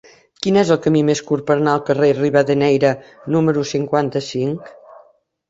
Quin 0.43 0.55
és 0.59 0.69
el 0.75 0.77
camí 0.85 1.03
més 1.09 1.21
curt 1.27 1.45
per 1.49 1.57
anar 1.57 1.75
al 1.79 1.83
carrer 1.89 2.09
de 2.13 2.17
Rivadeneyra 2.21 2.95
número 3.37 3.67
cinquanta-cinc? 3.75 4.75